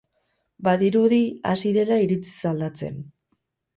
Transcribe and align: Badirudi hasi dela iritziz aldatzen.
Badirudi 0.67 1.19
hasi 1.51 1.75
dela 1.77 1.99
iritziz 2.07 2.39
aldatzen. 2.53 2.99